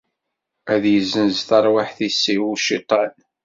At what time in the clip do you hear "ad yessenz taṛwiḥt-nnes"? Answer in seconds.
0.73-2.23